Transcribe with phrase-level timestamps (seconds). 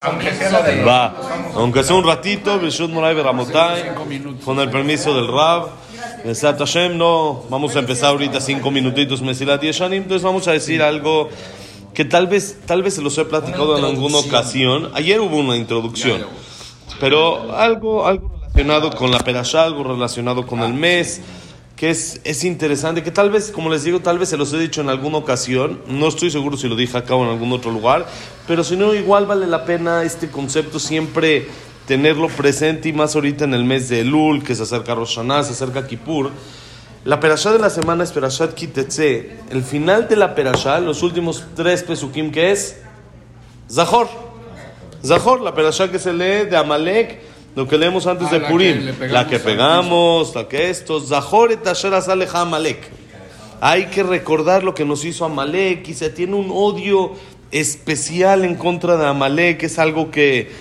[0.00, 1.16] Aunque sea, Va,
[1.56, 2.60] aunque sea un ratito,
[4.44, 5.70] con el permiso del Rab.
[6.24, 11.28] Hashem, no, vamos a empezar ahorita cinco minutitos Mesilat Yeshanim, entonces vamos a decir algo
[11.94, 14.88] que tal vez, tal vez se los he platicado en alguna ocasión.
[14.94, 16.24] Ayer hubo una introducción,
[17.00, 21.22] pero algo, algo relacionado con la perashá, algo relacionado con el mes
[21.78, 24.58] que es, es interesante, que tal vez, como les digo, tal vez se los he
[24.58, 27.70] dicho en alguna ocasión, no estoy seguro si lo dije acá o en algún otro
[27.70, 28.06] lugar,
[28.48, 31.46] pero si no, igual vale la pena este concepto siempre
[31.86, 35.44] tenerlo presente y más ahorita en el mes de Elul, que se acerca Rosh Hashanah,
[35.44, 36.32] se acerca Kippur.
[37.04, 39.38] La perashá de la semana es Perashat Kitetse.
[39.48, 42.76] El final de la perashá, los últimos tres pesukim, que es
[43.70, 44.08] Zahor.
[45.02, 47.27] Zahor, la perashá que se lee de Amalek
[47.58, 52.88] lo que leemos antes de Purim, la que pegamos, la que esto, Zahoret Asher Amalek.
[53.60, 57.14] Hay que recordar lo que nos hizo Amalek y se tiene un odio
[57.50, 60.52] especial en contra de Amalek, es algo que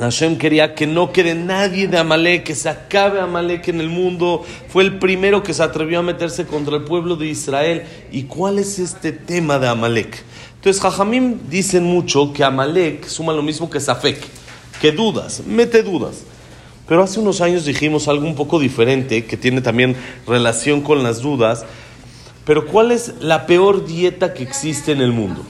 [0.00, 4.44] Hashem quería que no quede nadie de Amalek, que se acabe Amalek en el mundo.
[4.70, 7.84] Fue el primero que se atrevió a meterse contra el pueblo de Israel.
[8.10, 10.24] ¿Y cuál es este tema de Amalek?
[10.56, 14.41] Entonces, Jajamim dicen mucho que Amalek suma lo mismo que Safek
[14.82, 16.24] que dudas, mete dudas.
[16.88, 19.94] Pero hace unos años dijimos algo un poco diferente, que tiene también
[20.26, 21.64] relación con las dudas.
[22.44, 25.44] Pero ¿cuál es la peor dieta que existe en el mundo?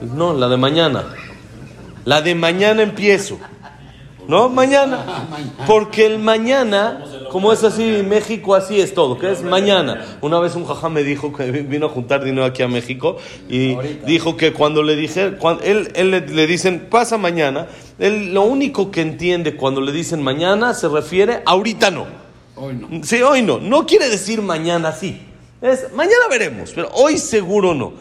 [0.00, 1.04] No, la de mañana.
[2.04, 3.38] La de mañana empiezo.
[4.26, 4.48] ¿No?
[4.48, 5.28] Mañana.
[5.64, 10.18] Porque el mañana, como es así, México así es todo, que es mañana.
[10.20, 13.16] Una vez un jajá me dijo que vino a juntar dinero aquí a México
[13.48, 13.76] y
[14.06, 17.68] dijo que cuando le dije, cuando él, él le, dicen pasa mañana,
[17.98, 22.06] él lo único que entiende cuando le dicen mañana se refiere ahorita no.
[22.56, 23.04] Hoy no.
[23.04, 23.58] Sí, hoy no.
[23.58, 25.22] No quiere decir mañana sí.
[25.60, 27.92] Es mañana veremos, pero hoy seguro no.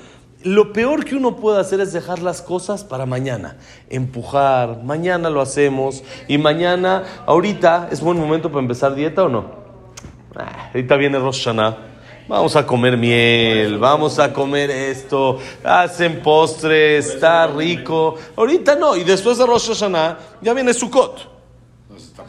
[0.47, 3.57] Lo peor que uno puede hacer es dejar las cosas para mañana.
[3.89, 9.43] Empujar, mañana lo hacemos y mañana, ahorita, ¿es buen momento para empezar dieta o no?
[10.37, 11.49] Ah, ahorita viene Rosh
[12.30, 18.15] Vamos a comer miel, vamos a comer esto, hacen postres, está rico.
[18.37, 21.36] Ahorita no, y después de Rosh Hashanah ya viene Sukkot.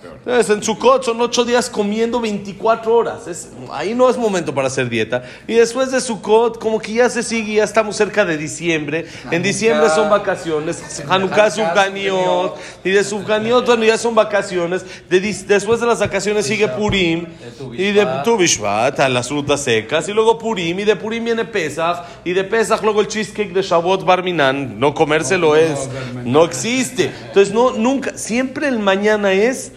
[0.04, 3.26] Entonces, en Sukkot son ocho días comiendo 24 horas.
[3.26, 5.22] Es, ahí no es momento para hacer dieta.
[5.46, 9.06] Y después de Sukkot, como que ya se sigue, ya estamos cerca de diciembre.
[9.30, 11.02] En diciembre son vacaciones.
[11.08, 12.56] Hanukkah, Subganiot.
[12.84, 14.84] Y de Subganiot, bueno, ya son vacaciones.
[15.08, 17.26] después de las vacaciones sigue Purim.
[17.72, 20.08] Y de Tubishvat, las frutas secas.
[20.08, 20.78] Y luego Purim.
[20.78, 22.04] Y de Purim viene Pesach.
[22.24, 24.78] Y de Pesach luego el cheesecake de Shavuot Barminan.
[24.78, 25.88] No comérselo es.
[26.24, 27.10] No existe.
[27.28, 28.16] Entonces, no, nunca.
[28.16, 29.72] Siempre el mañana es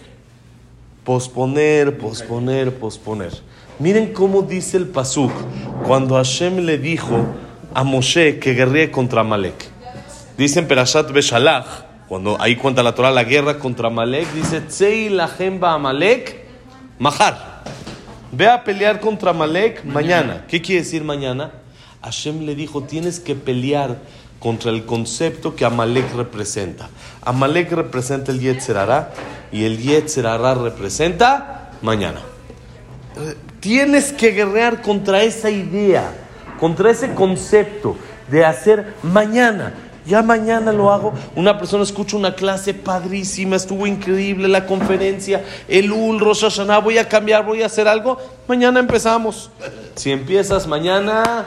[1.04, 3.32] posponer, posponer, posponer.
[3.78, 5.32] Miren cómo dice el Pasuk
[5.86, 7.26] cuando Hashem le dijo
[7.74, 9.70] a Moshe que guerríe contra Amalek.
[10.36, 11.66] Dice en Perashat Beshalach,
[12.08, 16.46] cuando ahí cuenta la Torah la guerra contra Amalek, dice Tzei lachemba Amalek
[16.98, 17.62] mahar.
[18.30, 20.44] Ve a pelear contra Amalek mañana.
[20.48, 21.52] ¿Qué quiere decir mañana?
[22.02, 23.98] Hashem le dijo, tienes que pelear
[24.42, 26.88] contra el concepto que Amalek representa.
[27.22, 29.12] Amalek representa el Yetzerará
[29.52, 32.20] y el Yetzerará representa mañana.
[33.60, 36.12] Tienes que guerrear contra esa idea,
[36.58, 37.96] contra ese concepto
[38.28, 39.74] de hacer mañana.
[40.04, 41.14] Ya mañana lo hago.
[41.36, 46.44] Una persona escucha una clase padrísima, estuvo increíble la conferencia, el Ul, Rosh
[46.82, 48.18] voy a cambiar, voy a hacer algo.
[48.48, 49.52] Mañana empezamos.
[49.94, 51.46] Si empiezas mañana,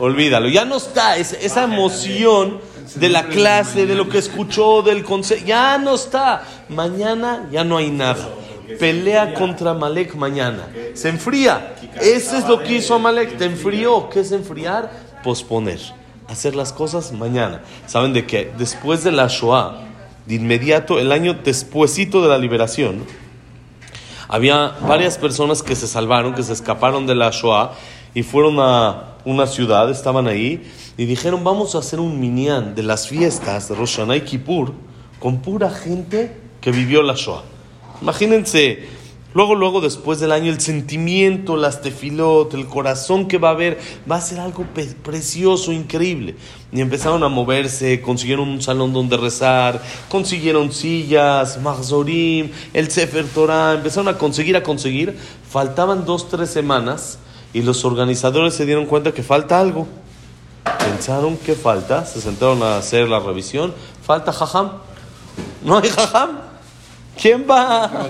[0.00, 0.48] olvídalo.
[0.48, 2.60] Ya no está esa emoción
[2.96, 5.44] de la clase, de lo que escuchó, del consejo.
[5.46, 6.42] Ya no está.
[6.68, 8.28] Mañana ya no hay nada.
[8.78, 10.68] Pelea contra Malek mañana.
[10.94, 11.74] Se enfría.
[12.00, 13.36] Ese es lo que hizo Malek.
[13.36, 14.08] Te enfrió.
[14.08, 14.90] ¿Qué es enfriar?
[15.22, 15.80] Posponer.
[16.28, 17.62] Hacer las cosas mañana.
[17.86, 18.52] ¿Saben de qué?
[18.56, 19.82] Después de la Shoah,
[20.26, 23.04] de inmediato, el año despuesito de la liberación,
[24.28, 27.72] había varias personas que se salvaron, que se escaparon de la Shoah
[28.14, 30.62] y fueron a una ciudad, estaban ahí,
[30.96, 34.72] y dijeron, vamos a hacer un minyan de las fiestas de Rosh Hashanah y Kippur
[35.18, 37.42] con pura gente que vivió la Shoah.
[38.02, 38.86] Imagínense,
[39.34, 43.78] luego, luego, después del año, el sentimiento, las tefilot, el corazón que va a haber,
[44.10, 44.64] va a ser algo
[45.02, 46.36] precioso, increíble.
[46.72, 53.74] Y empezaron a moverse, consiguieron un salón donde rezar, consiguieron sillas, mahzorim, el Sefer Torah,
[53.74, 55.16] empezaron a conseguir, a conseguir.
[55.48, 57.18] Faltaban dos, tres semanas
[57.52, 59.86] y los organizadores se dieron cuenta que falta algo.
[60.78, 63.74] Pensaron que falta, se sentaron a hacer la revisión.
[64.02, 64.72] Falta jajam.
[65.64, 66.38] No hay jajam.
[67.20, 68.08] ¿Quién va?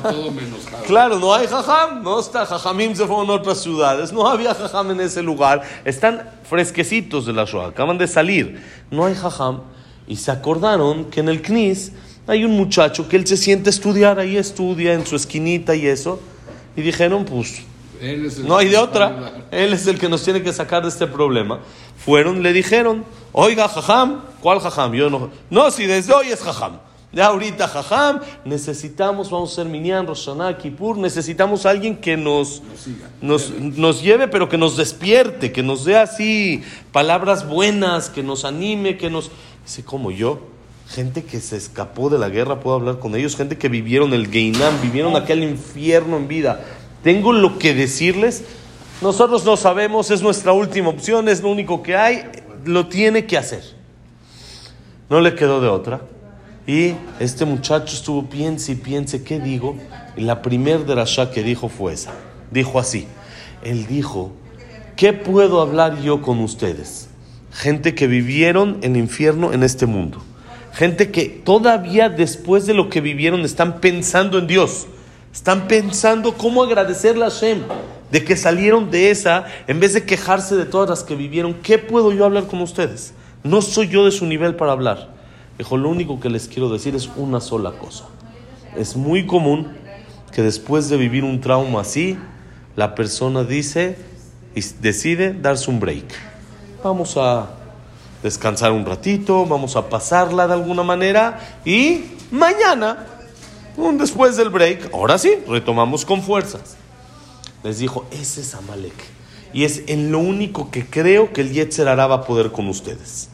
[0.87, 2.03] claro, no hay jajam.
[2.03, 2.47] No está.
[2.47, 4.13] Jajamim se fueron a otras ciudades.
[4.13, 5.63] No había jajam en ese lugar.
[5.85, 7.69] Están fresquecitos de la Shoah.
[7.69, 8.63] Acaban de salir.
[8.91, 9.63] No hay jajam.
[10.07, 11.93] Y se acordaron que en el CNIS
[12.27, 15.87] hay un muchacho que él se siente a estudiar, ahí estudia en su esquinita y
[15.87, 16.21] eso.
[16.77, 17.63] Y dijeron, pues,
[18.45, 19.45] no hay de otra.
[19.51, 21.61] Él es el que nos tiene que sacar de este problema.
[21.97, 24.93] Fueron, le dijeron, oiga, jajam, ¿cuál jajam?
[24.95, 26.79] Yo no, no, si desde hoy es jajam.
[27.13, 32.63] Ya ahorita, jajam, necesitamos, vamos a ser Minyan, Roshaná, Kippur, necesitamos a alguien que nos,
[33.21, 36.63] nos, nos lleve, pero que nos despierte, que nos dé así
[36.93, 39.33] palabras buenas, que nos anime, que nos...
[39.65, 40.39] Dice, como yo,
[40.89, 44.31] gente que se escapó de la guerra, puedo hablar con ellos, gente que vivieron el
[44.31, 46.65] Geinam, vivieron aquel infierno en vida.
[47.03, 48.45] Tengo lo que decirles.
[49.01, 52.25] Nosotros no sabemos, es nuestra última opción, es lo único que hay,
[52.65, 53.63] lo tiene que hacer.
[55.09, 56.03] No le quedó de otra.
[56.67, 59.77] Y este muchacho estuvo piense y piense, ¿qué digo?
[60.17, 62.13] Y la primer derashá que dijo fue esa.
[62.51, 63.07] Dijo así.
[63.63, 64.33] Él dijo,
[64.97, 67.09] ¿qué puedo hablar yo con ustedes?
[67.53, 70.23] Gente que vivieron el infierno en este mundo.
[70.73, 74.87] Gente que todavía después de lo que vivieron están pensando en Dios.
[75.33, 77.63] Están pensando cómo agradecerle a Hashem
[78.11, 81.55] de que salieron de esa en vez de quejarse de todas las que vivieron.
[81.55, 83.15] ¿Qué puedo yo hablar con ustedes?
[83.45, 85.09] No soy yo de su nivel para hablar.
[85.57, 88.07] Dijo, lo único que les quiero decir es una sola cosa.
[88.77, 89.69] Es muy común
[90.33, 92.19] que después de vivir un trauma así,
[92.77, 93.97] la persona dice
[94.55, 96.07] y decide darse un break.
[96.83, 97.51] Vamos a
[98.23, 103.07] descansar un ratito, vamos a pasarla de alguna manera y mañana,
[103.95, 106.77] después del break, ahora sí, retomamos con fuerzas.
[107.63, 108.95] Les dijo, ese es Amalek.
[109.53, 112.69] Y es en lo único que creo que el Yetzer Hará va a poder con
[112.69, 113.29] ustedes.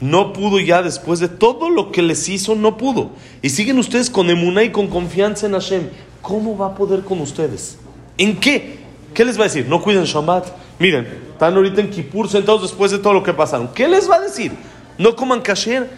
[0.00, 3.10] No pudo ya después de todo lo que les hizo, no pudo.
[3.42, 5.88] Y siguen ustedes con emuná y con confianza en Hashem.
[6.22, 7.78] ¿Cómo va a poder con ustedes?
[8.18, 8.78] ¿En qué?
[9.14, 9.66] ¿Qué les va a decir?
[9.68, 10.46] No cuiden Shabbat.
[10.78, 13.68] Miren, están ahorita en Kippur sentados después de todo lo que pasaron.
[13.68, 14.52] ¿Qué les va a decir?
[14.98, 15.88] No coman kasher.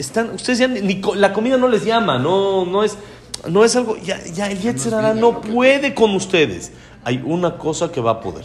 [0.00, 2.96] Están, ustedes ya ni, la comida no les llama, no, no es,
[3.48, 3.96] no es algo.
[3.98, 6.72] Ya, ya el Yetzirah no puede con ustedes.
[7.04, 8.44] Hay una cosa que va a poder: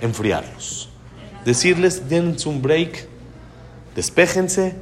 [0.00, 0.88] enfriarlos.
[1.44, 3.08] Decirles, dense un break
[3.94, 4.74] despéjense,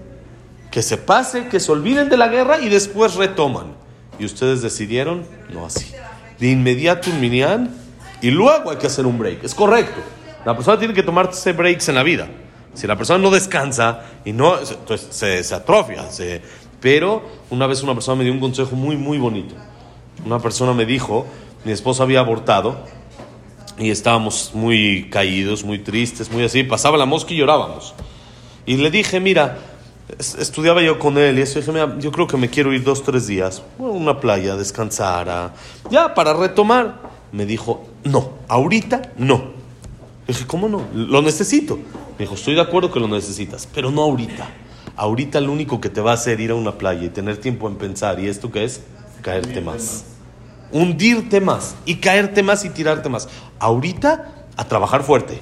[0.70, 3.74] que se pase, que se olviden de la guerra y después retoman.
[4.19, 5.92] Y ustedes decidieron, no así.
[6.38, 7.70] De inmediato un minyan
[8.20, 9.44] y luego hay que hacer un break.
[9.44, 10.00] Es correcto.
[10.44, 12.28] La persona tiene que tomarse breaks en la vida.
[12.74, 16.10] Si la persona no descansa y no, entonces se, se atrofia.
[16.10, 16.40] Se,
[16.80, 19.54] pero una vez una persona me dio un consejo muy, muy bonito.
[20.24, 21.26] Una persona me dijo,
[21.64, 22.84] mi esposa había abortado
[23.78, 26.64] y estábamos muy caídos, muy tristes, muy así.
[26.64, 27.94] Pasaba la mosca y llorábamos.
[28.66, 29.58] Y le dije, mira,
[30.19, 33.02] estudiaba yo con él y eso, dije, mira, yo creo que me quiero ir dos,
[33.02, 35.52] tres días a una playa, descansar,
[35.90, 37.12] ya, para retomar.
[37.32, 39.61] Me dijo, no, ahorita no.
[40.26, 40.86] Dije, ¿cómo no?
[40.94, 41.76] Lo necesito.
[41.76, 44.48] Me dijo, estoy de acuerdo que lo necesitas, pero no ahorita.
[44.96, 47.69] Ahorita lo único que te va a hacer ir a una playa y tener tiempo
[47.69, 48.82] en pensar, ¿y esto qué es?
[49.22, 50.04] Caerte más.
[50.70, 53.28] Hundirte más y caerte más y tirarte más.
[53.58, 55.38] Ahorita a trabajar fuerte,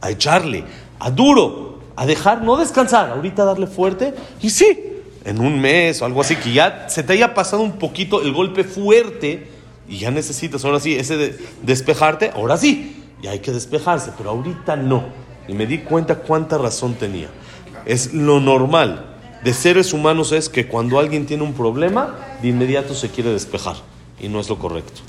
[0.00, 0.64] a echarle,
[0.98, 4.78] a duro, a dejar, no descansar, ahorita darle fuerte y sí,
[5.24, 8.32] en un mes o algo así, que ya se te haya pasado un poquito el
[8.32, 9.48] golpe fuerte
[9.88, 14.30] y ya necesitas ahora sí ese de despejarte, ahora sí, ya hay que despejarse, pero
[14.30, 15.04] ahorita no.
[15.48, 17.28] Y me di cuenta cuánta razón tenía.
[17.84, 19.10] Es lo normal
[19.42, 23.76] de seres humanos es que cuando alguien tiene un problema, de inmediato se quiere despejar.
[24.20, 25.00] Y no es lo correcto.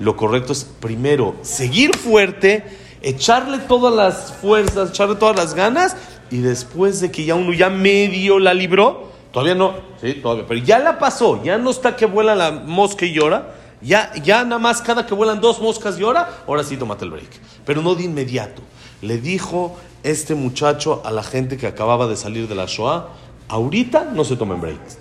[0.00, 2.64] Lo correcto es primero seguir fuerte,
[3.00, 5.96] echarle todas las fuerzas, echarle todas las ganas
[6.30, 10.60] y después de que ya uno ya medio la libró, todavía no, sí, todavía, pero
[10.60, 14.58] ya la pasó, ya no está que vuela la mosca y llora, ya, ya nada
[14.58, 17.30] más cada que vuelan dos moscas llora, ahora sí tómate el break,
[17.64, 18.62] pero no de inmediato.
[19.02, 23.08] Le dijo este muchacho a la gente que acababa de salir de la Shoah,
[23.48, 24.98] ahorita no se tomen breaks.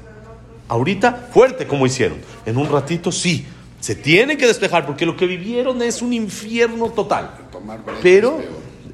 [0.68, 2.18] Ahorita fuerte como hicieron.
[2.46, 3.46] En un ratito sí,
[3.80, 7.30] se tiene que despejar porque lo que vivieron es un infierno total.
[8.02, 8.42] Pero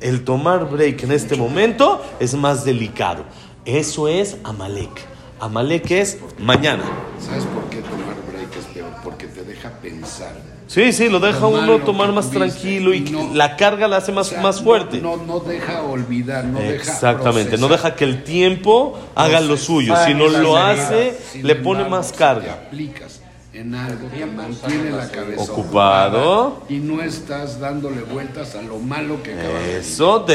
[0.01, 3.23] el tomar break en este momento es más delicado.
[3.63, 4.91] Eso es Amalek.
[5.39, 6.83] Amalek es mañana.
[7.19, 8.91] ¿Sabes por qué tomar break es peor?
[9.03, 10.35] Porque te deja pensar.
[10.71, 14.61] Sí, sí, lo deja uno tomar más tranquilo y, la carga la hace más, más
[14.61, 15.01] fuerte.
[15.01, 19.93] No, no, deja olvidar, no Exactamente, no deja que el tiempo haga lo suyo.
[20.05, 22.53] Si no lo hace, le pone más carga.
[22.53, 23.19] aplicas
[23.53, 29.21] en algo que mantiene la cabeza ocupado y no estás dándole vueltas a lo malo
[29.21, 30.25] que acabas Eso,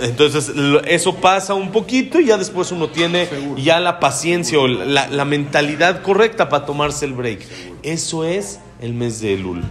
[0.00, 0.50] entonces
[0.86, 6.00] eso pasa un poquito y ya después uno tiene ya la paciencia o la, mentalidad
[6.00, 7.40] correcta para tomarse el break.
[7.82, 9.62] Eso es el mes de Elul.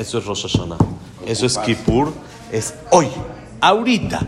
[0.00, 0.78] Eso es Rosh Hashanah.
[1.26, 2.10] Eso es Kippur.
[2.50, 3.08] Es hoy,
[3.60, 4.20] ahorita.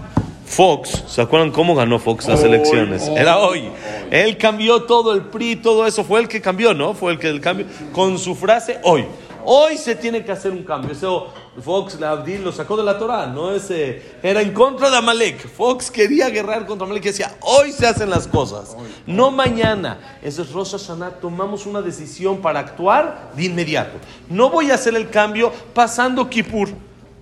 [0.44, 3.08] Fox, ¿se acuerdan cómo ganó Fox las elecciones?
[3.08, 3.70] Era hoy.
[4.10, 6.04] Él cambió todo el PRI, todo eso.
[6.04, 6.92] Fue el que cambió, ¿no?
[6.92, 7.64] Fue el que el cambio.
[7.90, 9.06] Con su frase, hoy.
[9.46, 10.92] Hoy se tiene que hacer un cambio.
[10.92, 13.26] Eso Fox Abdil lo sacó de la Torah.
[13.26, 15.48] No ese, era en contra de Amalek.
[15.48, 18.74] Fox quería guerrear contra Amalek y decía, hoy se hacen las cosas.
[19.06, 20.18] No mañana.
[20.22, 21.20] Eso es Rosh Hashanah.
[21.20, 23.98] Tomamos una decisión para actuar de inmediato.
[24.30, 26.70] No voy a hacer el cambio pasando Kippur.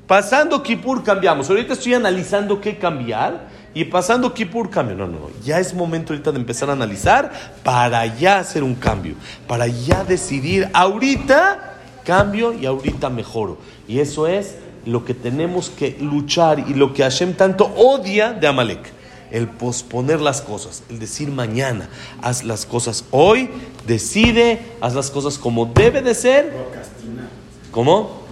[0.06, 1.50] Pasando Kippur cambiamos.
[1.50, 3.48] Ahorita estoy analizando qué cambiar.
[3.74, 4.96] Y pasando Kippur cambio.
[4.96, 5.30] No, no, no.
[5.44, 7.32] Ya es momento ahorita de empezar a analizar
[7.64, 9.14] para ya hacer un cambio.
[9.48, 11.69] Para ya decidir ahorita
[12.14, 13.56] cambio y ahorita mejoro.
[13.86, 18.46] Y eso es lo que tenemos que luchar y lo que Hashem tanto odia de
[18.48, 18.92] Amalek.
[19.30, 21.88] El posponer las cosas, el decir mañana,
[22.20, 23.48] haz las cosas hoy,
[23.86, 26.52] decide, haz las cosas como debe de ser.
[27.70, 28.22] ¿Cómo?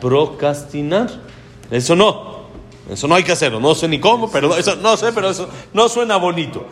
[0.00, 1.08] Procrastinar.
[1.70, 2.44] Eso no.
[2.90, 3.60] Eso no hay que hacerlo.
[3.60, 6.66] No sé ni cómo, pero eso no sé, pero eso no suena bonito.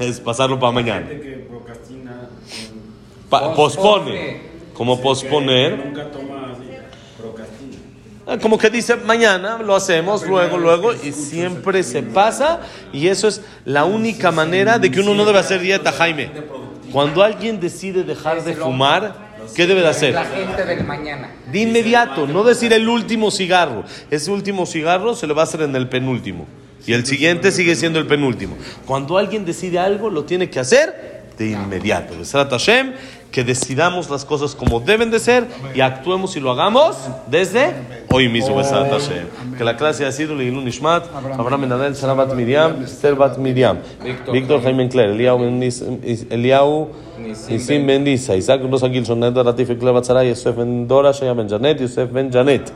[0.00, 1.06] Es pasarlo para mañana.
[3.30, 4.55] Pa- pospone.
[4.76, 5.94] Como posponer.
[8.26, 12.60] Ah, Como que dice, mañana lo hacemos, luego, luego, y siempre se pasa.
[12.92, 16.30] Y eso es la única manera de que uno no debe hacer dieta, Jaime.
[16.92, 19.14] Cuando alguien decide dejar de fumar,
[19.54, 20.14] ¿qué debe de hacer?
[20.14, 21.30] La gente del mañana.
[21.50, 23.84] De inmediato, no decir el último cigarro.
[24.10, 26.46] Ese último cigarro se le va a hacer en el penúltimo.
[26.86, 28.56] Y el siguiente sigue siendo el penúltimo.
[28.86, 32.16] Cuando alguien decide algo, lo tiene que hacer de inmediato.
[32.18, 32.92] Besrat Hashem,
[33.36, 36.96] que decidamos las cosas como deben de ser y actuemos y lo hagamos
[37.30, 37.74] desde
[38.10, 38.62] hoy mismo.
[39.58, 43.76] Que la clase ha sido Leilun Nishmat, Abraham Menadel, Sara Bat Miriam, Esther Bat Miriam,
[44.32, 44.88] Víctor Jaime.
[44.88, 45.38] Cler, Eliau
[47.18, 48.04] Nisim Ben.
[48.04, 52.10] Disa, Isaac Rosa Gilson, Ned Ratif Cler Batzara, Yosef Ben Dora, Shaya Ben Janet, Yosef
[52.10, 52.72] Ben Janet,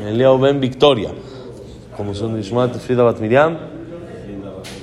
[0.00, 1.10] Eliau Ben Victoria.
[1.94, 3.58] como son Nishmat, Frida Bat Miriam,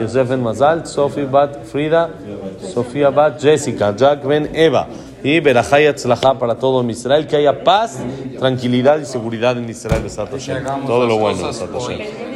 [0.00, 2.10] Yosef ben Mazal, Sofi bat Frida,
[2.72, 4.86] Sofía bat Jessica, Jack ben Eva.
[5.22, 7.98] Y Berajay Atzlajá para todo Israel, que haya paz,
[8.38, 10.02] tranquilidad y seguridad en Israel,
[10.86, 11.50] Todo lo bueno,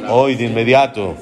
[0.09, 1.15] Todo de inmediato.